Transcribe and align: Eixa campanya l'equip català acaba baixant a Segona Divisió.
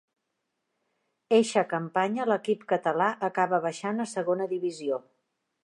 Eixa 1.37 1.63
campanya 1.73 2.25
l'equip 2.31 2.65
català 2.73 3.11
acaba 3.29 3.61
baixant 3.67 4.05
a 4.07 4.09
Segona 4.17 4.49
Divisió. 4.55 5.03